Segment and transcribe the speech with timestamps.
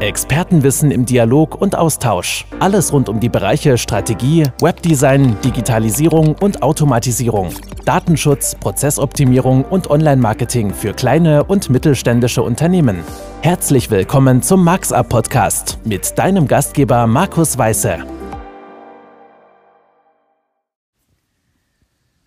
[0.00, 2.46] Expertenwissen im Dialog und Austausch.
[2.58, 7.52] Alles rund um die Bereiche Strategie, Webdesign, Digitalisierung und Automatisierung.
[7.84, 13.04] Datenschutz, Prozessoptimierung und Online-Marketing für kleine und mittelständische Unternehmen.
[13.42, 17.98] Herzlich willkommen zum MarxUp Podcast mit deinem Gastgeber Markus Weiße.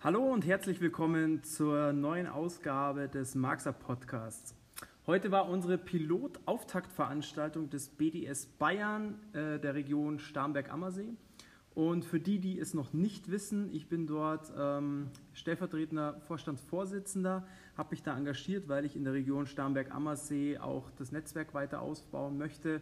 [0.00, 4.54] Hallo und herzlich willkommen zur neuen Ausgabe des MarxUp Podcasts.
[5.06, 11.12] Heute war unsere Pilot-Auftaktveranstaltung des BDS Bayern äh, der Region Starnberg-Ammersee.
[11.74, 17.90] Und für die, die es noch nicht wissen, ich bin dort ähm, stellvertretender Vorstandsvorsitzender, habe
[17.90, 22.80] mich da engagiert, weil ich in der Region Starnberg-Ammersee auch das Netzwerk weiter ausbauen möchte,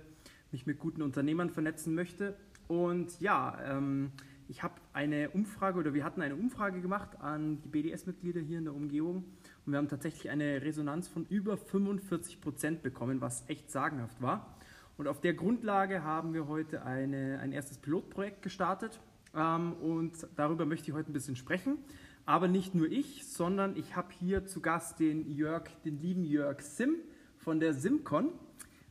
[0.53, 2.37] mich mit guten Unternehmern vernetzen möchte.
[2.69, 4.13] Und ja, ähm,
[4.47, 8.65] ich habe eine Umfrage oder wir hatten eine Umfrage gemacht an die BDS-Mitglieder hier in
[8.65, 9.25] der Umgebung
[9.65, 14.57] und wir haben tatsächlich eine Resonanz von über 45 Prozent bekommen, was echt sagenhaft war.
[14.97, 19.01] Und auf der Grundlage haben wir heute eine, ein erstes Pilotprojekt gestartet.
[19.35, 21.79] Ähm, und darüber möchte ich heute ein bisschen sprechen.
[22.27, 26.61] Aber nicht nur ich, sondern ich habe hier zu Gast den Jörg, den lieben Jörg
[26.61, 26.97] Sim
[27.39, 28.33] von der Simcon,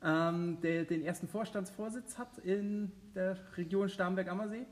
[0.04, 4.66] ähm, der den ersten Vorstandsvorsitz hat in der Region Starnberg-Ammersee.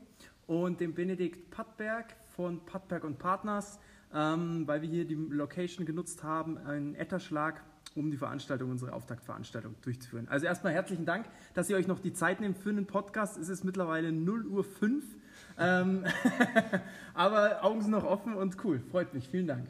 [0.46, 3.78] Und den Benedikt Pattberg von Pattberg und Partners,
[4.14, 7.62] ähm, weil wir hier die Location genutzt haben, einen Etterschlag,
[7.94, 10.28] um die Veranstaltung, unsere Auftaktveranstaltung durchzuführen.
[10.28, 13.36] Also erstmal herzlichen Dank, dass ihr euch noch die Zeit nehmt für einen Podcast.
[13.36, 15.04] Es ist mittlerweile 0 Uhr 5.
[15.58, 16.04] Ähm,
[17.14, 19.28] aber Augen sind noch offen und cool, freut mich.
[19.28, 19.66] Vielen Dank.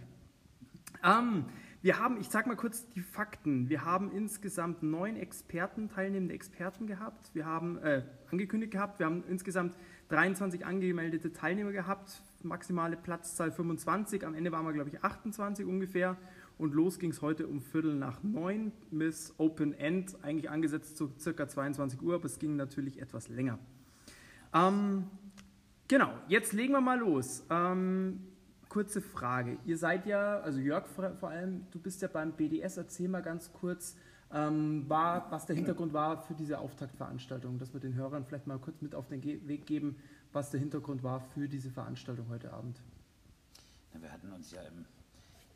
[1.02, 1.46] Ähm,
[1.82, 3.70] wir haben, ich sage mal kurz die Fakten.
[3.70, 7.34] Wir haben insgesamt neun Experten, teilnehmende Experten gehabt.
[7.34, 8.98] Wir haben äh, angekündigt gehabt.
[8.98, 9.74] Wir haben insgesamt
[10.10, 14.26] 23 angemeldete Teilnehmer gehabt maximale Platzzahl 25.
[14.26, 16.16] Am Ende waren wir, glaube ich, 28 ungefähr.
[16.58, 21.10] Und los ging es heute um Viertel nach neun bis Open End, eigentlich angesetzt zu
[21.18, 23.58] circa 22 Uhr, aber es ging natürlich etwas länger.
[24.52, 25.04] Ähm,
[25.88, 27.44] genau, jetzt legen wir mal los.
[27.48, 28.20] Ähm,
[28.68, 29.56] kurze Frage.
[29.64, 32.76] Ihr seid ja, also Jörg vor allem, du bist ja beim BDS.
[32.76, 33.96] Erzähl mal ganz kurz,
[34.32, 38.58] ähm, war, was der Hintergrund war für diese Auftaktveranstaltung, dass wir den Hörern vielleicht mal
[38.58, 39.96] kurz mit auf den Weg geben,
[40.32, 42.80] was der Hintergrund war für diese Veranstaltung heute Abend.
[43.92, 44.86] Wir hatten uns ja im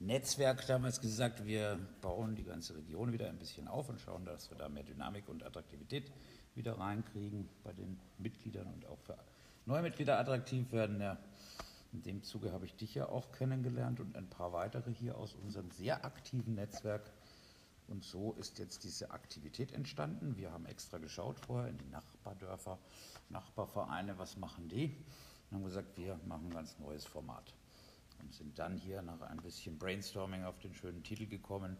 [0.01, 4.51] Netzwerk damals gesagt, wir bauen die ganze Region wieder ein bisschen auf und schauen, dass
[4.51, 6.11] wir da mehr Dynamik und Attraktivität
[6.55, 9.17] wieder reinkriegen bei den Mitgliedern und auch für
[9.67, 11.01] neue Mitglieder attraktiv werden.
[11.01, 11.17] Ja,
[11.93, 15.35] in dem Zuge habe ich dich ja auch kennengelernt und ein paar weitere hier aus
[15.35, 17.11] unserem sehr aktiven Netzwerk.
[17.89, 20.37] Und so ist jetzt diese Aktivität entstanden.
[20.37, 22.79] Wir haben extra geschaut vorher in die Nachbardörfer
[23.31, 24.97] Nachbarvereine, was machen die?
[25.51, 27.55] Und haben gesagt, wir machen ein ganz neues Format.
[28.21, 31.77] Und sind dann hier nach ein bisschen Brainstorming auf den schönen Titel gekommen.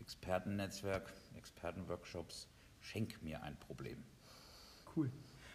[0.00, 2.48] Expertennetzwerk, Expertenworkshops,
[2.80, 4.02] schenk mir ein Problem.
[4.94, 5.10] Cool.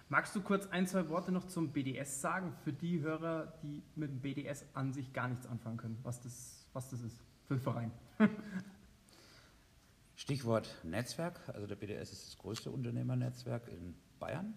[0.09, 4.09] Magst du kurz ein, zwei Worte noch zum BDS sagen, für die Hörer, die mit
[4.09, 7.61] dem BDS an sich gar nichts anfangen können, was das, was das ist für ein
[7.61, 7.91] Verein?
[10.21, 11.39] Stichwort Netzwerk.
[11.47, 14.53] Also der BDS ist das größte Unternehmernetzwerk in Bayern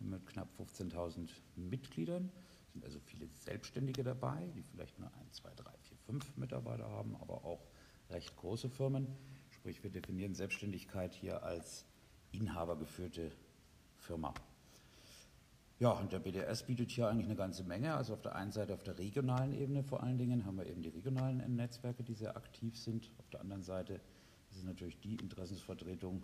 [0.00, 2.32] mit knapp 15.000 Mitgliedern.
[2.66, 6.88] Es sind also viele Selbstständige dabei, die vielleicht nur ein, zwei, drei, vier, fünf Mitarbeiter
[6.88, 7.60] haben, aber auch
[8.08, 9.06] recht große Firmen.
[9.50, 11.84] Sprich, wir definieren Selbstständigkeit hier als
[12.30, 13.32] inhabergeführte
[13.98, 14.32] Firma.
[15.78, 17.96] Ja, und der BDS bietet hier eigentlich eine ganze Menge.
[17.96, 20.80] Also auf der einen Seite auf der regionalen Ebene vor allen Dingen haben wir eben
[20.80, 23.10] die regionalen Netzwerke, die sehr aktiv sind.
[23.18, 24.00] Auf der anderen Seite
[24.52, 26.22] ist es natürlich die Interessensvertretung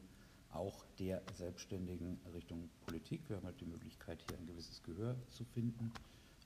[0.50, 3.20] auch der Selbstständigen Richtung Politik.
[3.28, 5.92] Wir haben halt die Möglichkeit, hier ein gewisses Gehör zu finden,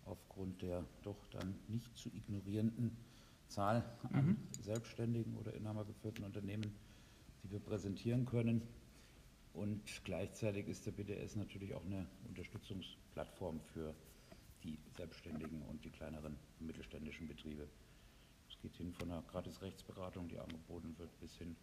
[0.04, 2.96] aufgrund der doch dann nicht zu ignorierenden
[3.48, 4.36] Zahl an mhm.
[4.60, 6.72] selbstständigen oder inhabergeführten Unternehmen,
[7.42, 8.62] die wir präsentieren können.
[9.52, 13.94] Und gleichzeitig ist der BDS natürlich auch eine Unterstützungsplattform für
[14.64, 17.68] die Selbstständigen und die kleineren mittelständischen Betriebe.
[18.48, 21.56] Es geht hin von einer Gratis-Rechtsberatung, die angeboten wird, bis hin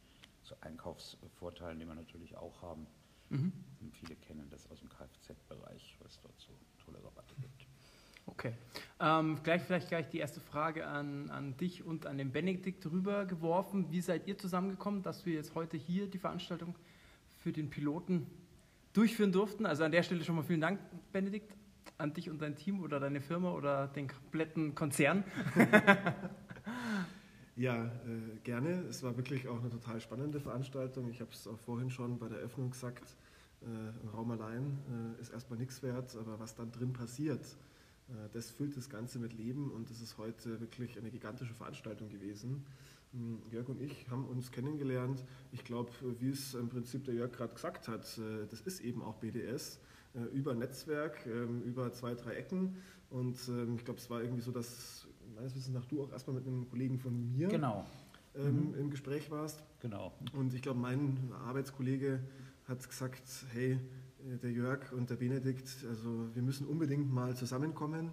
[0.61, 2.87] Einkaufsvorteilen, die wir natürlich auch haben.
[3.29, 3.53] Mhm.
[3.93, 6.51] Viele kennen das aus dem Kfz-Bereich, was dort so
[6.83, 7.65] tolle Rabatte gibt.
[8.25, 8.53] Okay.
[8.99, 13.91] Ähm, gleich vielleicht gleich die erste Frage an, an dich und an den Benedikt rübergeworfen.
[13.91, 16.75] Wie seid ihr zusammengekommen, dass wir jetzt heute hier die Veranstaltung
[17.37, 18.27] für den Piloten
[18.93, 19.65] durchführen durften?
[19.65, 20.79] Also an der Stelle schon mal vielen Dank,
[21.11, 21.55] Benedikt,
[21.97, 25.23] an dich und dein Team oder deine Firma oder den kompletten Konzern.
[27.59, 28.85] Ja, äh, gerne.
[28.89, 31.09] Es war wirklich auch eine total spannende Veranstaltung.
[31.09, 33.17] Ich habe es auch vorhin schon bei der Öffnung gesagt.
[33.61, 37.43] Äh, ein Raum allein äh, ist erstmal nichts wert, aber was dann drin passiert,
[38.07, 42.07] äh, das füllt das Ganze mit Leben und das ist heute wirklich eine gigantische Veranstaltung
[42.07, 42.65] gewesen.
[43.11, 45.25] Hm, Jörg und ich haben uns kennengelernt.
[45.51, 49.01] Ich glaube, wie es im Prinzip der Jörg gerade gesagt hat, äh, das ist eben
[49.01, 49.81] auch BDS
[50.13, 52.77] äh, über Netzwerk, ähm, über zwei, drei Ecken.
[53.09, 55.08] Und ähm, ich glaube, es war irgendwie so, dass
[55.39, 57.85] meines Wissens nach du auch erstmal mit einem Kollegen von mir Genau,
[58.35, 59.63] ähm, im Gespräch warst.
[59.79, 60.11] genau.
[60.33, 62.19] Und ich glaube, mein Arbeitskollege
[62.67, 63.73] hat gesagt, hey,
[64.27, 68.11] äh, der Jörg und der Benedikt, also wir müssen unbedingt mal zusammenkommen.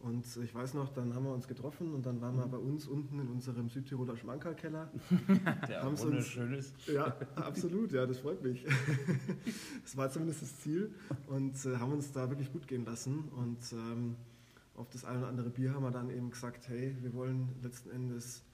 [0.00, 2.86] Und ich weiß noch, dann haben wir uns getroffen und dann waren wir bei uns
[2.86, 4.92] unten in unserem Südtiroler Schmankerlkeller.
[5.66, 6.86] Der Haben Sie uns- wunderschön ist.
[6.86, 8.64] Ja, absolut, ja, das freut mich.
[9.82, 10.92] Das war zumindest das Ziel
[11.28, 13.24] und äh, haben uns da wirklich gut gehen lassen.
[13.34, 14.14] Und ähm,
[14.78, 17.90] auf das eine oder andere Bier haben wir dann eben gesagt, hey, wir wollen letzten
[17.90, 18.44] Endes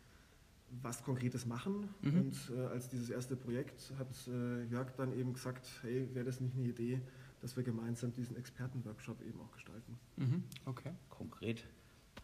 [0.83, 1.89] was Konkretes machen.
[2.01, 2.21] Mhm.
[2.21, 6.41] Und äh, als dieses erste Projekt hat äh, Jörg dann eben gesagt, hey, wäre das
[6.41, 7.01] nicht eine Idee,
[7.41, 9.99] dass wir gemeinsam diesen Expertenworkshop eben auch gestalten.
[10.17, 10.45] Mhm.
[10.65, 10.93] Okay.
[11.11, 11.65] Konkret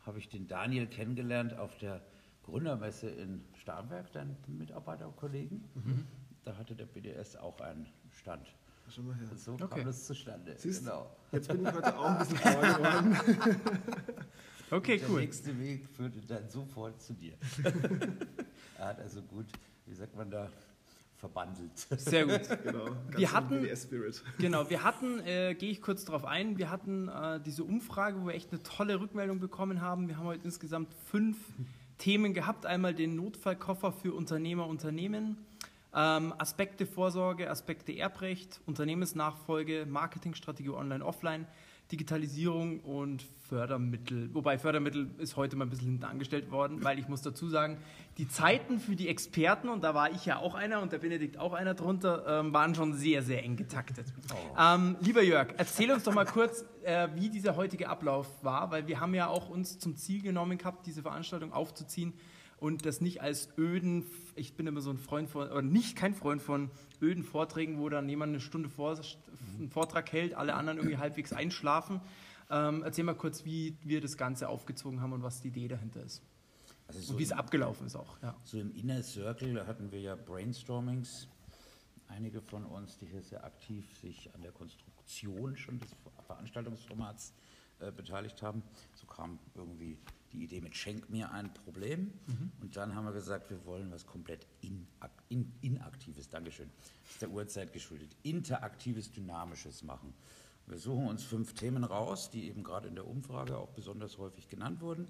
[0.06, 2.02] habe ich den Daniel kennengelernt auf der
[2.42, 5.64] Gründermesse in Starnberg, dein Mitarbeiter und Kollegen.
[5.74, 6.06] Mhm.
[6.42, 8.54] Da hatte der BDS auch einen Stand.
[8.94, 9.28] Schau mal her.
[9.36, 9.80] So Okay.
[9.80, 10.54] kam es zustande.
[10.58, 11.10] Siehst genau.
[11.32, 13.16] Jetzt bin ich heute auch ein bisschen schlauer geworden.
[14.72, 15.20] Okay, Der cool.
[15.22, 17.32] nächste Weg führte dann sofort zu dir.
[18.78, 19.46] er hat also gut,
[19.86, 20.48] wie sagt man da,
[21.16, 21.76] verbandelt.
[21.76, 22.42] Sehr gut.
[22.64, 23.68] Genau, ganz Wir hatten-.
[24.38, 28.28] Genau, wir hatten, äh, gehe ich kurz darauf ein, wir hatten äh, diese Umfrage, wo
[28.28, 30.06] wir echt eine tolle Rückmeldung bekommen haben.
[30.06, 31.36] Wir haben heute insgesamt fünf
[31.98, 32.64] Themen gehabt.
[32.64, 35.36] Einmal den Notfallkoffer für Unternehmer, Unternehmen,
[35.94, 41.46] ähm, Aspekte Vorsorge, Aspekte Erbrecht, Unternehmensnachfolge, Marketingstrategie online, offline,
[41.90, 44.32] Digitalisierung und Fördermittel.
[44.32, 47.78] Wobei Fördermittel ist heute mal ein bisschen hinten angestellt worden, weil ich muss dazu sagen,
[48.16, 51.36] die Zeiten für die Experten, und da war ich ja auch einer und der Benedikt
[51.36, 54.06] auch einer drunter, ähm, waren schon sehr, sehr eng getaktet.
[54.56, 58.86] Ähm, lieber Jörg, erzähl uns doch mal kurz, äh, wie dieser heutige Ablauf war, weil
[58.86, 62.12] wir haben ja auch uns zum Ziel genommen gehabt, diese Veranstaltung aufzuziehen
[62.60, 64.04] und das nicht als öden,
[64.36, 66.70] ich bin immer so ein Freund von, oder nicht kein Freund von
[67.00, 69.00] öden Vorträgen, wo dann jemand eine Stunde vor,
[69.58, 72.00] einen Vortrag hält, alle anderen irgendwie halbwegs einschlafen.
[72.50, 76.02] Ähm, erzähl mal kurz, wie wir das Ganze aufgezogen haben und was die Idee dahinter
[76.02, 76.22] ist.
[76.86, 78.20] Also so Und wie es abgelaufen ist auch.
[78.22, 78.36] Ja.
[78.44, 81.28] So im Inner Circle hatten wir ja Brainstormings.
[82.08, 85.94] Einige von uns, die hier sehr aktiv sich an der Konstruktion schon des
[86.26, 87.32] Veranstaltungsformats
[87.78, 88.62] äh, beteiligt haben.
[88.94, 89.96] So kam irgendwie
[90.32, 92.12] die Idee mit Schenk mir ein Problem.
[92.60, 96.70] Und dann haben wir gesagt, wir wollen was komplett inak in, Inaktives, Dankeschön,
[97.02, 100.14] das ist der Uhrzeit geschuldet, Interaktives, Dynamisches machen.
[100.66, 104.48] Wir suchen uns fünf Themen raus, die eben gerade in der Umfrage auch besonders häufig
[104.48, 105.08] genannt wurden,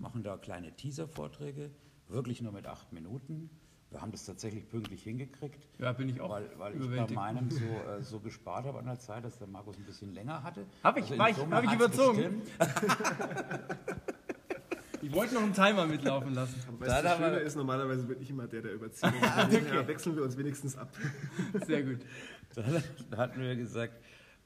[0.00, 1.70] machen da kleine Teaser-Vorträge,
[2.08, 3.50] wirklich nur mit acht Minuten.
[3.90, 7.50] Wir haben das tatsächlich pünktlich hingekriegt, Ja, bin ich auch weil, weil ich bei meinem
[7.50, 10.64] so, äh, so gespart habe an der Zeit, dass der Markus ein bisschen länger hatte.
[10.82, 12.40] Hab ich, Also ich- hab ich überzogen.
[15.02, 16.54] Ich wollte noch einen Timer mitlaufen lassen.
[16.78, 19.12] Weißt Dann du, das Schöne ist, normalerweise bin ich immer der, der überzieht.
[19.50, 20.88] Dem her wechseln wir uns wenigstens ab.
[21.66, 21.98] Sehr gut.
[22.54, 22.82] Dann
[23.16, 24.00] hatten wir gesagt,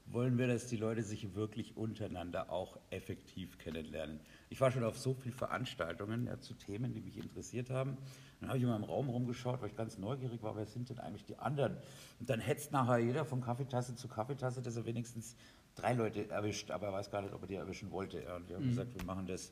[0.07, 4.19] wollen wir, dass die Leute sich wirklich untereinander auch effektiv kennenlernen.
[4.49, 7.97] Ich war schon auf so vielen Veranstaltungen ja, zu Themen, die mich interessiert haben.
[8.39, 10.99] Dann habe ich immer im Raum rumgeschaut, weil ich ganz neugierig war, wer sind denn
[10.99, 11.77] eigentlich die anderen?
[12.19, 15.35] Und dann hetzt nachher jeder von Kaffeetasse zu Kaffeetasse, dass er wenigstens
[15.75, 18.17] drei Leute erwischt, aber er weiß gar nicht, ob er die erwischen wollte.
[18.35, 19.51] Und wir haben gesagt, wir machen das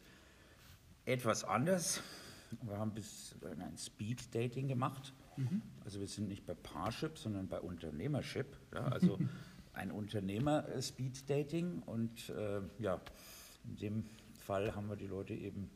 [1.06, 2.02] etwas anders.
[2.62, 5.14] Wir haben bis ein Speed-Dating gemacht.
[5.84, 8.56] Also wir sind nicht bei Parship, sondern bei Unternehmership.
[8.74, 9.20] Ja, also
[9.74, 11.82] ein Unternehmer-Speed-Dating.
[11.86, 13.02] Und äh, ja,
[13.66, 14.06] in dem
[14.40, 15.70] Fall haben wir die Leute eben,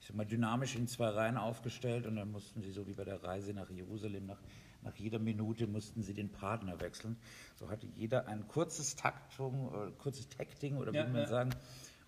[0.00, 3.04] ich sag mal, dynamisch in zwei Reihen aufgestellt und dann mussten sie so wie bei
[3.04, 4.40] der Reise nach Jerusalem, nach,
[4.82, 7.16] nach jeder Minute mussten sie den Partner wechseln.
[7.56, 11.28] So hatte jeder ein kurzes Taktung, äh, kurzes Tacting oder wie Ja, man ja.
[11.28, 11.50] sagen,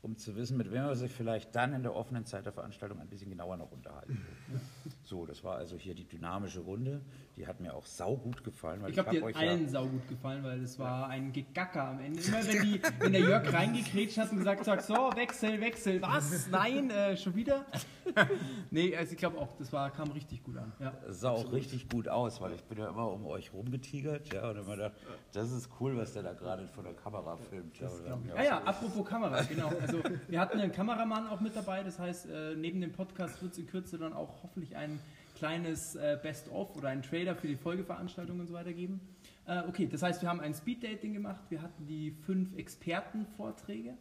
[0.05, 3.01] um zu wissen, mit wem er sich vielleicht dann in der offenen Zeit der Veranstaltung
[3.01, 4.19] ein bisschen genauer noch unterhalten
[4.49, 4.61] will.
[5.05, 7.03] So, das war also hier die dynamische Runde.
[7.37, 10.43] Die hat mir auch saugut gefallen, Ich glaube, habe hat euch ja, allen saugut gefallen,
[10.45, 12.23] weil es war ein Gegacker am Ende.
[12.23, 16.49] Immer wenn, die, wenn der Jörg reingekrätscht hat und gesagt hat, so, Wechsel, Wechsel, was?
[16.51, 17.67] Nein, äh, schon wieder?
[18.71, 20.73] nee, also ich glaube auch, das war, kam richtig gut an.
[20.79, 20.93] Ja.
[21.09, 24.49] es sah auch richtig gut aus, weil ich bin ja immer um euch rumgetigert, ja,
[24.49, 24.95] und immer gedacht,
[25.33, 27.79] das ist cool, was der da gerade vor der Kamera filmt.
[27.79, 27.89] Ja,
[28.37, 29.71] Ah ja, apropos Kamera, genau.
[29.81, 33.53] Also wir hatten einen Kameramann auch mit dabei, das heißt, äh, neben dem Podcast wird
[33.53, 34.94] es in Kürze dann auch hoffentlich ein
[35.35, 39.01] kleines äh, Best-of oder einen Trailer für die Folgeveranstaltung und so weiter geben.
[39.47, 43.97] Äh, okay, das heißt, wir haben ein Speed-Dating gemacht, wir hatten die fünf Expertenvorträge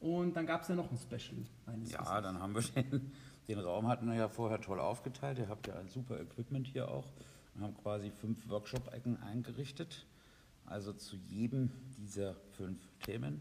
[0.00, 2.08] und dann gab es ja noch ein Special Ja, Wissens.
[2.22, 3.12] dann haben wir den,
[3.48, 5.38] den Raum hatten wir ja vorher toll aufgeteilt.
[5.38, 7.06] Ihr habt ja ein super Equipment hier auch.
[7.54, 10.06] Wir haben quasi fünf Workshop-Ecken eingerichtet.
[10.66, 13.40] Also zu jedem dieser fünf Themen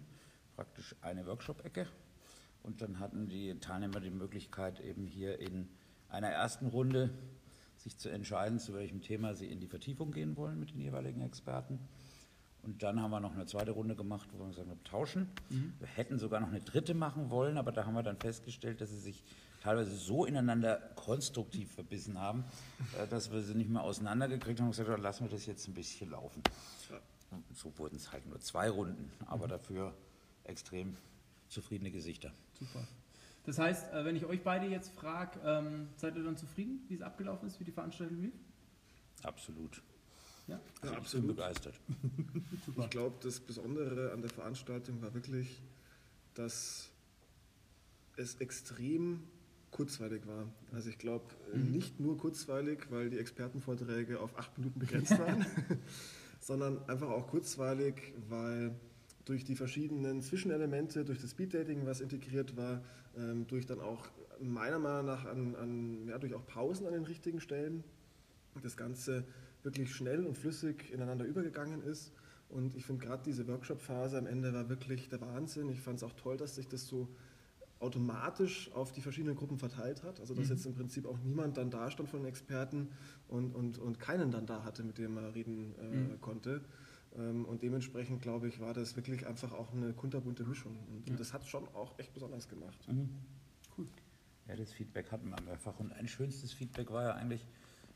[0.55, 1.87] praktisch eine Workshop-Ecke.
[2.63, 5.69] Und dann hatten die Teilnehmer die Möglichkeit, eben hier in
[6.09, 7.09] einer ersten Runde
[7.77, 11.21] sich zu entscheiden, zu welchem Thema sie in die Vertiefung gehen wollen mit den jeweiligen
[11.21, 11.79] Experten.
[12.63, 15.29] Und dann haben wir noch eine zweite Runde gemacht, wo wir gesagt haben, tauschen.
[15.49, 15.73] Mhm.
[15.79, 18.89] Wir hätten sogar noch eine dritte machen wollen, aber da haben wir dann festgestellt, dass
[18.89, 19.23] sie sich
[19.61, 22.43] teilweise so ineinander konstruktiv verbissen haben,
[22.99, 25.67] äh, dass wir sie nicht mehr auseinandergekriegt haben und gesagt haben, lassen wir das jetzt
[25.67, 26.41] ein bisschen laufen.
[27.31, 29.51] Und so wurden es halt nur zwei Runden, aber mhm.
[29.51, 29.93] dafür
[30.43, 30.97] extrem
[31.49, 32.33] zufriedene Gesichter.
[32.59, 32.85] Super.
[33.47, 36.95] Das heißt, äh, wenn ich euch beide jetzt frage, ähm, seid ihr dann zufrieden, wie
[36.95, 38.33] es abgelaufen ist, wie die Veranstaltung lief?
[39.23, 39.81] Absolut.
[40.47, 41.27] Ja, also ja absolut.
[41.27, 41.79] begeistert.
[42.77, 45.61] ich glaube, das Besondere an der Veranstaltung war wirklich,
[46.33, 46.89] dass
[48.17, 49.23] es extrem
[49.71, 50.45] kurzweilig war.
[50.73, 51.23] Also ich glaube,
[51.53, 51.71] mhm.
[51.71, 55.45] nicht nur kurzweilig, weil die Expertenvorträge auf acht Minuten begrenzt waren,
[56.41, 58.75] sondern einfach auch kurzweilig, weil
[59.27, 62.81] durch die verschiedenen Zwischenelemente, durch das Speeddating, was integriert war,
[63.17, 64.07] ähm, durch dann auch
[64.39, 67.83] meiner Meinung nach an, an, ja, durch auch Pausen an den richtigen Stellen,
[68.61, 69.25] das Ganze
[69.63, 72.13] wirklich schnell und flüssig ineinander übergegangen ist.
[72.49, 75.69] Und ich finde gerade diese Workshop-Phase am Ende war wirklich der Wahnsinn.
[75.69, 77.09] Ich fand es auch toll, dass sich das so
[77.79, 80.19] automatisch auf die verschiedenen Gruppen verteilt hat.
[80.19, 80.51] Also dass mhm.
[80.53, 82.89] jetzt im Prinzip auch niemand dann da stand von den Experten
[83.27, 86.21] und, und, und keinen dann da hatte, mit dem er reden äh, mhm.
[86.21, 86.61] konnte.
[87.17, 90.77] Ähm, und dementsprechend, glaube ich, war das wirklich einfach auch eine kunterbunte Mischung.
[90.89, 91.15] Und, ja.
[91.15, 92.87] das hat schon auch echt besonders gemacht.
[92.87, 93.09] Mhm.
[93.77, 93.87] Cool.
[94.47, 95.79] Ja, das Feedback hatten wir mehrfach.
[95.79, 97.45] Und ein schönstes Feedback war ja eigentlich,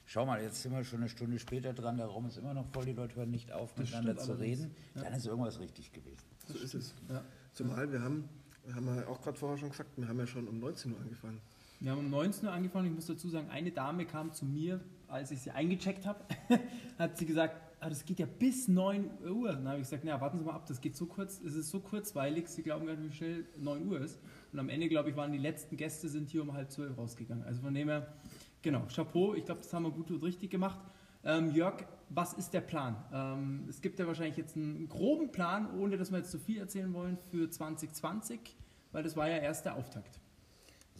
[0.05, 2.67] schau mal, jetzt sind wir schon eine Stunde später dran, der Raum ist immer noch
[2.67, 4.75] voll, die Leute hören nicht auf, das miteinander zu reden.
[4.95, 5.03] Ja.
[5.03, 6.25] Dann ist irgendwas richtig gewesen.
[6.47, 6.95] So ist es.
[7.09, 7.23] Ja.
[7.53, 8.27] Zumal wir haben,
[8.65, 10.99] wir haben ja auch gerade vorher schon gesagt, wir haben ja schon um 19 Uhr
[10.99, 11.39] angefangen.
[11.79, 12.87] Wir haben um 19 Uhr angefangen.
[12.87, 16.23] Ich muss dazu sagen, eine Dame kam zu mir, als ich sie eingecheckt habe,
[16.99, 19.53] hat sie gesagt, ah, das geht ja bis 9 Uhr.
[19.53, 21.69] Dann habe ich gesagt, na, warten Sie mal ab, das geht so kurz, es ist
[21.69, 24.19] so kurzweilig, Sie glauben gar nicht, wie schnell 9 Uhr ist.
[24.53, 27.43] Und am Ende, glaube ich, waren die letzten Gäste sind hier um halb zwölf rausgegangen.
[27.43, 28.13] Also von dem her,
[28.61, 30.79] genau, Chapeau, ich glaube, das haben wir gut und richtig gemacht.
[31.23, 33.03] Ähm, Jörg, was ist der Plan?
[33.11, 36.59] Ähm, es gibt ja wahrscheinlich jetzt einen groben Plan, ohne dass wir jetzt zu viel
[36.59, 38.55] erzählen wollen, für 2020,
[38.91, 40.19] weil das war ja erst der Auftakt.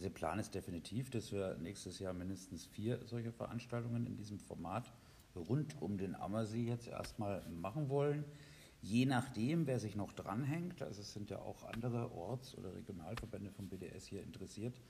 [0.02, 4.92] Der Plan ist definitiv, dass wir nächstes Jahr mindestens vier solche Veranstaltungen in diesem Format
[5.36, 8.24] rund um den Ammersee jetzt erstmal machen wollen.
[8.80, 13.50] Je nachdem, wer sich noch dranhängt, also es sind ja auch andere Orts- oder Regionalverbände
[13.52, 14.80] vom BDS hier interessiert,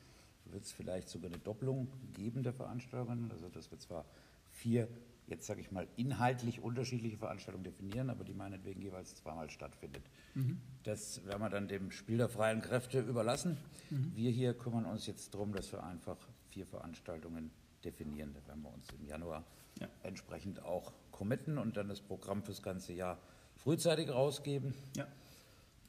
[0.47, 3.31] wird es vielleicht sogar eine Doppelung geben der Veranstaltungen.
[3.31, 4.05] Also dass wir zwar
[4.51, 4.89] vier,
[5.27, 10.05] jetzt sage ich mal, inhaltlich unterschiedliche Veranstaltungen definieren, aber die meinetwegen jeweils zweimal stattfindet.
[10.35, 10.61] Mhm.
[10.85, 13.59] Das werden wir dann dem Spiel der freien Kräfte überlassen.
[13.91, 14.13] Mhm.
[14.15, 16.17] Wir hier kümmern uns jetzt darum, dass wir einfach
[16.49, 17.51] vier Veranstaltungen
[17.85, 18.33] definieren.
[18.35, 19.45] Da werden wir uns im Januar
[19.83, 19.89] ja.
[20.03, 23.19] entsprechend auch committen und dann das Programm fürs ganze Jahr
[23.57, 24.75] frühzeitig rausgeben.
[24.97, 25.07] Ja.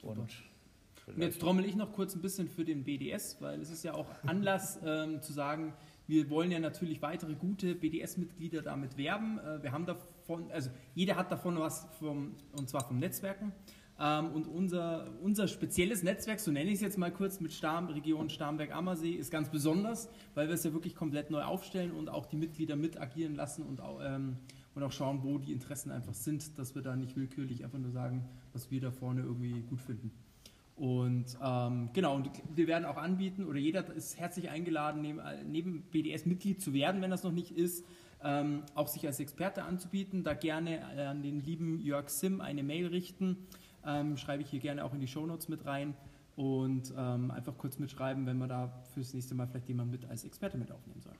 [0.01, 3.83] Und, und, jetzt trommel ich noch kurz ein bisschen für den BDS, weil es ist
[3.83, 5.73] ja auch Anlass ähm, zu sagen,
[6.07, 9.39] wir wollen ja natürlich weitere gute BDS-Mitglieder damit werben.
[9.39, 13.53] Äh, wir haben davon, also jeder hat davon was vom, und zwar vom Netzwerken.
[13.99, 17.87] Ähm, und unser, unser spezielles Netzwerk, so nenne ich es jetzt mal kurz, mit Starm,
[17.87, 22.25] Region Starnberg-Ammersee, ist ganz besonders, weil wir es ja wirklich komplett neu aufstellen und auch
[22.25, 24.37] die Mitglieder mit agieren lassen und auch, ähm,
[24.73, 27.91] und auch schauen, wo die Interessen einfach sind, dass wir da nicht willkürlich einfach nur
[27.91, 30.11] sagen, was wir da vorne irgendwie gut finden.
[30.75, 35.81] Und ähm, genau, und wir werden auch anbieten, oder jeder ist herzlich eingeladen, neben, neben
[35.83, 37.85] BDS Mitglied zu werden, wenn das noch nicht ist,
[38.23, 40.23] ähm, auch sich als Experte anzubieten.
[40.23, 43.37] Da gerne an den lieben Jörg Sim eine Mail richten
[43.85, 45.93] ähm, schreibe ich hier gerne auch in die Shownotes mit rein
[46.35, 50.23] und ähm, einfach kurz mitschreiben, wenn wir da fürs nächste Mal vielleicht jemand mit als
[50.23, 51.13] Experte mit aufnehmen soll.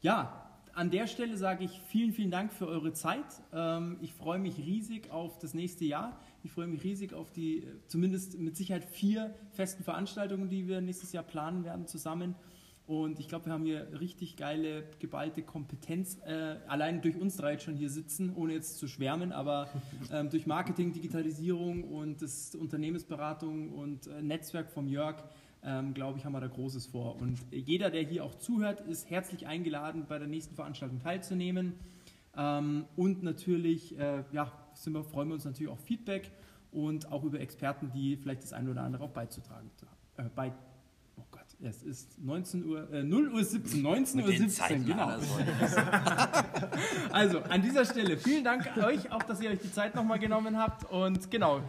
[0.00, 3.24] Ja, an der Stelle sage ich vielen, vielen Dank für eure Zeit.
[3.52, 6.18] Ähm, ich freue mich riesig auf das nächste Jahr.
[6.42, 11.12] Ich freue mich riesig auf die zumindest mit Sicherheit vier festen Veranstaltungen, die wir nächstes
[11.12, 12.34] Jahr planen werden zusammen.
[12.86, 17.52] Und ich glaube, wir haben hier richtig geile, geballte Kompetenz, äh, allein durch uns drei
[17.52, 19.68] jetzt schon hier sitzen, ohne jetzt zu schwärmen, aber
[20.12, 25.16] ähm, durch Marketing, Digitalisierung und das Unternehmensberatung und äh, Netzwerk vom Jörg,
[25.62, 27.16] ähm, glaube ich, haben wir da Großes vor.
[27.16, 31.72] Und jeder, der hier auch zuhört, ist herzlich eingeladen, bei der nächsten Veranstaltung teilzunehmen.
[32.36, 34.52] Ähm, und natürlich, äh, ja,
[34.84, 36.30] wir, freuen wir uns natürlich auch Feedback
[36.70, 39.70] und auch über Experten, die vielleicht das eine oder andere auch beizutragen.
[40.18, 40.24] Äh,
[41.62, 45.08] es ist 19 Uhr, äh, 0 Uhr 17, 19 Uhr 17, genau.
[47.12, 50.58] also an dieser Stelle vielen Dank euch, auch dass ihr euch die Zeit nochmal genommen
[50.58, 50.90] habt.
[50.90, 51.62] Und genau,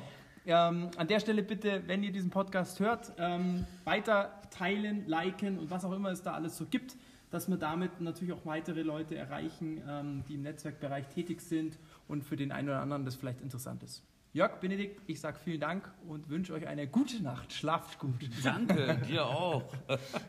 [0.46, 5.70] ähm, an der Stelle bitte, wenn ihr diesen Podcast hört, ähm, weiter teilen, liken und
[5.70, 6.96] was auch immer es da alles so gibt,
[7.32, 11.78] dass wir damit natürlich auch weitere Leute erreichen, ähm, die im Netzwerkbereich tätig sind
[12.08, 14.04] und für den einen oder anderen das vielleicht interessant ist.
[14.36, 17.54] Jörg, Benedikt, ich sage vielen Dank und wünsche euch eine gute Nacht.
[17.54, 18.30] Schlaft gut.
[18.44, 19.64] Danke, dir auch.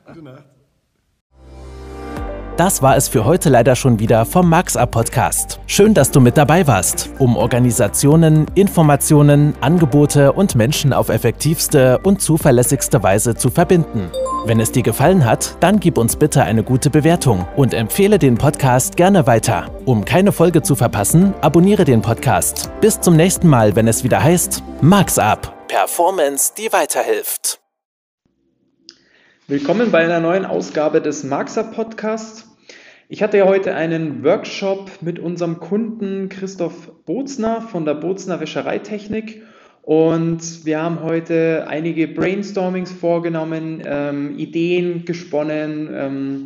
[0.06, 0.44] gute Nacht.
[2.56, 5.60] Das war es für heute leider schon wieder vom MarxUp Podcast.
[5.66, 12.22] Schön, dass du mit dabei warst, um Organisationen, Informationen, Angebote und Menschen auf effektivste und
[12.22, 14.10] zuverlässigste Weise zu verbinden.
[14.46, 18.38] Wenn es dir gefallen hat, dann gib uns bitte eine gute Bewertung und empfehle den
[18.38, 19.66] Podcast gerne weiter.
[19.84, 22.70] Um keine Folge zu verpassen, abonniere den Podcast.
[22.80, 25.52] Bis zum nächsten Mal, wenn es wieder heißt MarxUp.
[25.68, 27.60] Performance, die weiterhilft.
[29.48, 32.48] Willkommen bei einer neuen Ausgabe des MarxUp Podcasts.
[33.08, 39.42] Ich hatte ja heute einen Workshop mit unserem Kunden Christoph Bozner von der Bozner Wäschereitechnik
[39.82, 46.44] und wir haben heute einige Brainstormings vorgenommen, ähm, Ideen gesponnen, ähm,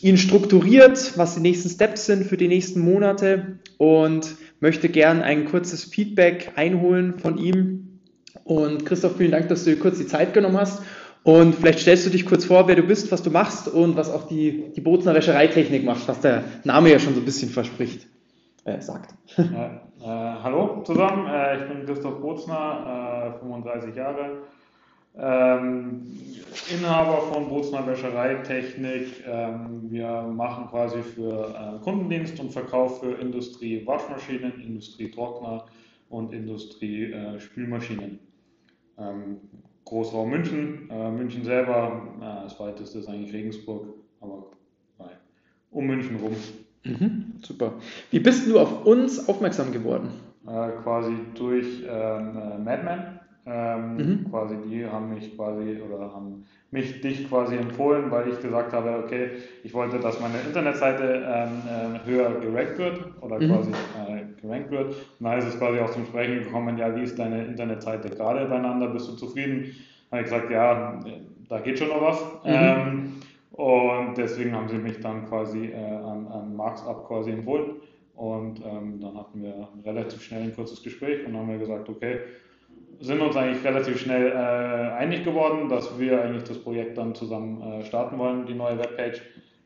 [0.00, 5.44] ihn strukturiert, was die nächsten Steps sind für die nächsten Monate und möchte gern ein
[5.44, 8.00] kurzes Feedback einholen von ihm.
[8.44, 10.80] Und Christoph, vielen Dank, dass du dir kurz die Zeit genommen hast.
[11.24, 14.10] Und vielleicht stellst du dich kurz vor, wer du bist, was du machst und was
[14.10, 18.06] auch die, die Bozner Wäschereitechnik macht, was der Name ja schon so ein bisschen verspricht,
[18.64, 19.14] äh, sagt.
[19.38, 24.30] Ja, äh, hallo zusammen, äh, ich bin Christoph Bozner, 35 äh, Jahre,
[25.16, 26.02] ähm,
[26.70, 29.24] Inhaber von Bozner Wäschereitechnik.
[29.26, 35.64] Ähm, wir machen quasi für äh, Kundendienst und Verkauf für Industrie Waschmaschinen, Industrie Trockner
[36.10, 38.18] und Industrie äh, Spülmaschinen.
[38.98, 39.38] Ähm,
[39.94, 42.02] Großraum München, München selber,
[42.42, 44.46] das weiteste ist eigentlich Regensburg, aber
[44.98, 45.10] nein,
[45.70, 46.32] um München rum.
[46.82, 47.74] Mhm, super.
[48.10, 50.08] Wie bist du auf uns aufmerksam geworden?
[50.48, 53.20] Äh, quasi durch ähm, äh, Madman.
[53.46, 54.30] Ähm, mhm.
[54.30, 59.02] Quasi die haben mich quasi oder haben mich dich quasi empfohlen, weil ich gesagt habe,
[59.04, 59.32] okay,
[59.62, 63.48] ich wollte, dass meine Internetseite ähm, äh, höher gerankt wird oder mhm.
[63.48, 64.88] quasi äh, gerankt wird.
[64.88, 68.46] Und da ist es quasi auch zum Sprechen gekommen, ja, wie ist deine Internetseite gerade
[68.46, 68.88] beieinander?
[68.88, 69.74] Bist du zufrieden?
[70.10, 71.00] Habe ich gesagt, ja,
[71.48, 72.22] da geht schon noch was.
[72.44, 72.50] Mhm.
[72.50, 73.12] Ähm,
[73.52, 77.76] und deswegen haben sie mich dann quasi äh, an, an Marx Up quasi empfohlen.
[78.16, 82.20] Und ähm, dann hatten wir relativ schnell ein kurzes Gespräch und haben wir gesagt, okay,
[83.00, 87.60] sind uns eigentlich relativ schnell äh, einig geworden, dass wir eigentlich das Projekt dann zusammen
[87.62, 89.22] äh, starten wollen, die neue Webpage.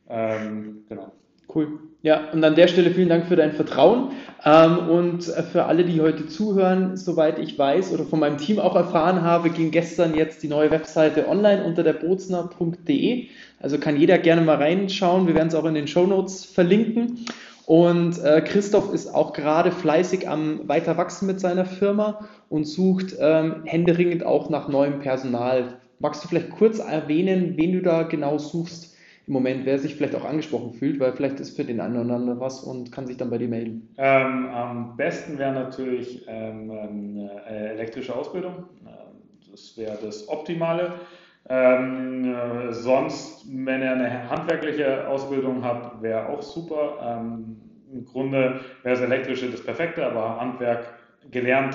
[0.08, 1.12] Ähm, genau.
[1.54, 1.78] Cool.
[2.02, 4.12] Ja, und an der Stelle vielen Dank für dein Vertrauen.
[4.44, 8.76] Ähm, und für alle, die heute zuhören, soweit ich weiß oder von meinem Team auch
[8.76, 13.26] erfahren habe, ging gestern jetzt die neue Webseite online unter der bozner.de.
[13.60, 15.26] Also kann jeder gerne mal reinschauen.
[15.26, 17.26] Wir werden es auch in den Show Notes verlinken.
[17.68, 23.62] Und äh, Christoph ist auch gerade fleißig am Weiterwachsen mit seiner Firma und sucht ähm,
[23.66, 25.76] händeringend auch nach neuem Personal.
[25.98, 30.14] Magst du vielleicht kurz erwähnen, wen du da genau suchst im Moment, wer sich vielleicht
[30.14, 33.18] auch angesprochen fühlt, weil vielleicht ist für den einen oder anderen was und kann sich
[33.18, 33.86] dann bei dir melden?
[33.98, 38.64] Ähm, am besten wäre natürlich ähm, eine elektrische Ausbildung.
[38.86, 40.94] Ähm, das wäre das Optimale.
[41.50, 46.98] Ähm, äh, sonst, wenn er eine handwerkliche Ausbildung hat, wäre auch super.
[47.02, 47.56] Ähm,
[47.92, 50.94] Im Grunde wäre das Elektrische das Perfekte, aber Handwerk
[51.30, 51.74] gelernt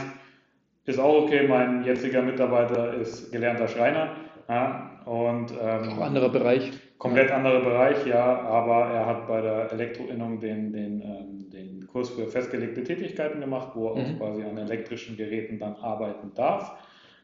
[0.85, 1.47] ist auch okay.
[1.47, 4.09] Mein jetziger Mitarbeiter ist gelernter Schreiner.
[4.47, 6.71] Ja, und, ähm, auch anderer Bereich.
[6.99, 12.09] Komplett anderer Bereich, ja, aber er hat bei der Elektroinnung den, den, ähm, den Kurs
[12.09, 14.01] für festgelegte Tätigkeiten gemacht, wo er mhm.
[14.01, 16.75] auch quasi an elektrischen Geräten dann arbeiten darf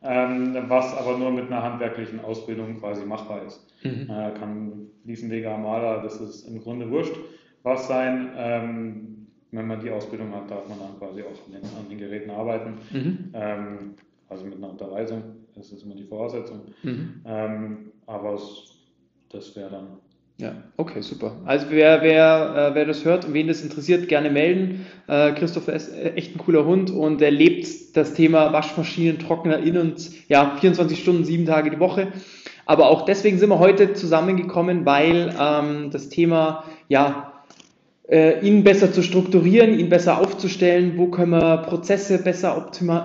[0.01, 3.73] was aber nur mit einer handwerklichen Ausbildung quasi machbar ist.
[3.83, 4.09] Mhm.
[4.09, 7.15] Äh, kann Fliesenleger, Maler, das ist im Grunde wurscht,
[7.63, 8.31] was sein.
[8.35, 11.97] Ähm, wenn man die Ausbildung hat, darf man dann quasi auch an den, an den
[11.97, 12.75] Geräten arbeiten.
[12.91, 13.31] Mhm.
[13.33, 13.95] Ähm,
[14.27, 15.23] also mit einer Unterweisung,
[15.55, 16.62] das ist immer die Voraussetzung.
[16.83, 17.21] Mhm.
[17.25, 18.77] Ähm, aber es,
[19.31, 19.88] das wäre dann
[20.39, 21.34] ja, okay, super.
[21.45, 24.86] Also wer, wer, äh, wer das hört und wen das interessiert, gerne melden.
[25.08, 29.60] Äh, Christopher ist äh, echt ein cooler Hund und er lebt das Thema Waschmaschinen, Trockner
[29.60, 32.13] in und ja, 24 Stunden, sieben Tage die Woche.
[32.65, 37.34] Aber auch deswegen sind wir heute zusammengekommen, weil ähm, das Thema ja
[38.08, 42.56] äh, ihn besser zu strukturieren, ihn besser aufzustellen, wo können wir Prozesse besser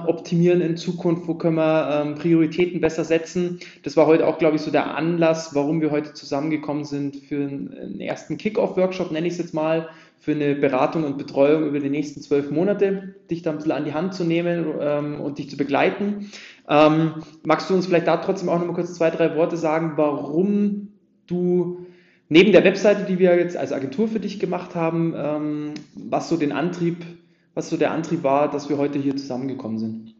[0.06, 3.58] optimieren in Zukunft, wo können wir ähm, Prioritäten besser setzen.
[3.82, 7.42] Das war heute auch, glaube ich, so der Anlass, warum wir heute zusammengekommen sind für
[7.42, 9.88] einen ersten Kick-Off-Workshop, nenne ich es jetzt mal,
[10.20, 13.84] für eine Beratung und Betreuung über die nächsten zwölf Monate, dich da ein bisschen an
[13.84, 16.30] die Hand zu nehmen ähm, und dich zu begleiten.
[16.68, 19.94] Ähm, magst du uns vielleicht da trotzdem auch noch mal kurz zwei, drei Worte sagen,
[19.96, 20.92] warum
[21.26, 21.84] du
[22.28, 26.36] neben der Webseite, die wir jetzt als Agentur für dich gemacht haben, ähm, was so
[26.36, 27.04] den Antrieb,
[27.54, 30.14] was so der Antrieb war, dass wir heute hier zusammengekommen sind?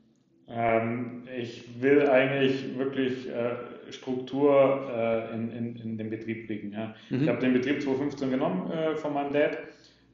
[0.48, 6.72] Ähm, ich will eigentlich wirklich äh, Struktur äh, in, in, in, den Betrieb bringen.
[6.72, 6.94] Ja.
[7.10, 7.22] Mhm.
[7.22, 9.58] Ich habe den Betrieb 2015 genommen äh, von meinem Dad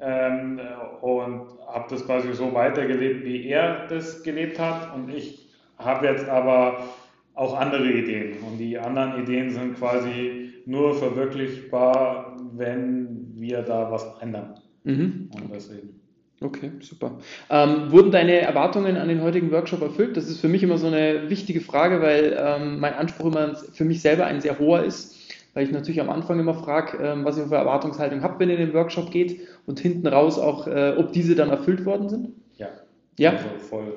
[0.00, 0.61] ähm,
[1.02, 4.94] und habe das quasi so weitergelebt, wie er das gelebt hat.
[4.94, 6.85] Und ich habe jetzt aber
[7.35, 8.38] auch andere Ideen.
[8.48, 14.54] Und die anderen Ideen sind quasi nur verwirklichbar, wenn wir da was ändern.
[14.85, 15.30] Mhm.
[15.35, 16.00] Und deswegen.
[16.42, 17.18] Okay, super.
[17.50, 20.16] Ähm, wurden deine Erwartungen an den heutigen Workshop erfüllt?
[20.16, 23.85] Das ist für mich immer so eine wichtige Frage, weil ähm, mein Anspruch immer für
[23.85, 25.18] mich selber ein sehr hoher ist,
[25.53, 28.59] weil ich natürlich am Anfang immer frage, ähm, was ich für Erwartungshaltung habe, wenn ihr
[28.59, 32.31] in den Workshop geht und hinten raus auch, äh, ob diese dann erfüllt worden sind?
[32.57, 32.68] Ja.
[33.18, 33.33] Ja?
[33.33, 33.92] Also voll.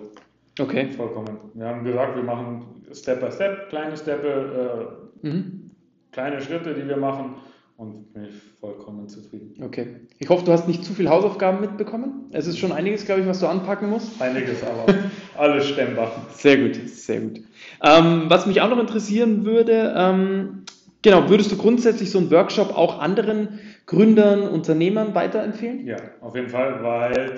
[0.59, 0.91] Okay.
[0.91, 1.37] Vollkommen.
[1.53, 5.71] Wir haben gesagt, wir machen Step by Step, kleine Steppe, äh, mhm.
[6.11, 7.35] kleine Schritte, die wir machen
[7.83, 9.61] und bin ich vollkommen zufrieden.
[9.63, 9.87] Okay.
[10.19, 12.29] Ich hoffe, du hast nicht zu viele Hausaufgaben mitbekommen.
[12.31, 14.21] Es ist schon einiges, glaube ich, was du anpacken musst.
[14.21, 14.93] Einiges, aber
[15.37, 16.11] alles stemmbar.
[16.31, 17.41] Sehr gut, sehr gut.
[17.83, 20.63] Ähm, was mich auch noch interessieren würde, ähm,
[21.01, 25.85] genau, würdest du grundsätzlich so einen Workshop auch anderen Gründern, Unternehmern weiterempfehlen?
[25.85, 27.35] Ja, auf jeden Fall, weil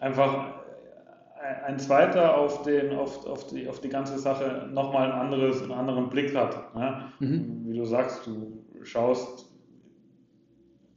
[0.00, 0.62] einfach
[1.66, 5.72] ein zweiter auf, den, auf, auf, die, auf die ganze Sache nochmal ein anderes, einen
[5.72, 6.74] anderen Blick hat.
[6.74, 7.04] Ne?
[7.18, 7.62] Mhm.
[7.66, 9.51] Wie du sagst, du schaust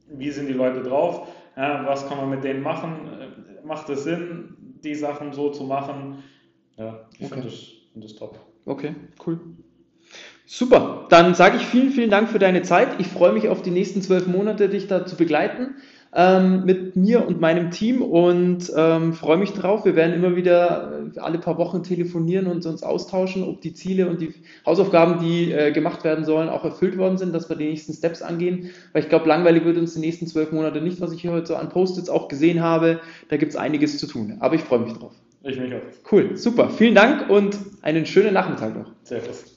[0.08, 4.04] wie sind die Leute drauf, ja, was kann man mit denen machen, äh, macht es
[4.04, 6.22] Sinn, die Sachen so zu machen.
[6.76, 7.34] Ja, ich okay.
[7.34, 7.54] finde das,
[7.92, 8.38] find das top.
[8.66, 8.94] Okay,
[9.26, 9.40] cool.
[10.44, 12.88] Super, dann sage ich vielen, vielen Dank für deine Zeit.
[12.98, 15.76] Ich freue mich auf die nächsten zwölf Monate, dich da zu begleiten
[16.16, 19.84] ähm, mit mir und meinem Team und ähm, freue mich drauf.
[19.84, 24.08] Wir werden immer wieder äh, alle paar Wochen telefonieren und uns austauschen, ob die Ziele
[24.08, 24.32] und die
[24.64, 28.22] Hausaufgaben, die äh, gemacht werden sollen, auch erfüllt worden sind, dass wir die nächsten Steps
[28.22, 28.70] angehen.
[28.94, 31.48] Weil ich glaube, langweilig wird uns die nächsten zwölf Monate nicht, was ich hier heute
[31.48, 33.00] so an Post-its auch gesehen habe.
[33.28, 34.38] Da gibt es einiges zu tun.
[34.40, 35.12] Aber ich freue mich drauf.
[35.42, 36.10] Ich mich auch.
[36.10, 36.70] Cool, super.
[36.70, 38.90] Vielen Dank und einen schönen Nachmittag noch.
[39.04, 39.55] Servus.